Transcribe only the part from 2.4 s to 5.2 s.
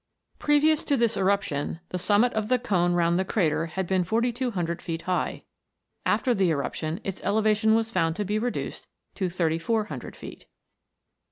the cone round the crater had been 4200 feet